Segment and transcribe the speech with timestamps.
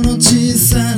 [0.00, 0.89] の小さ